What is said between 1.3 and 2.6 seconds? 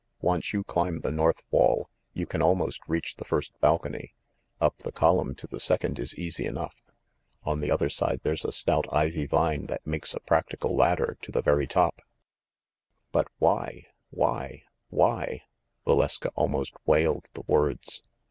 wall, you can